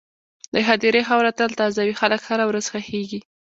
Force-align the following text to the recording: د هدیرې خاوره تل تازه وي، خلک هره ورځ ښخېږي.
د 0.53 0.55
هدیرې 0.67 1.01
خاوره 1.07 1.31
تل 1.37 1.51
تازه 1.59 1.81
وي، 1.83 1.95
خلک 2.01 2.21
هره 2.29 2.45
ورځ 2.49 2.65
ښخېږي. 2.71 3.19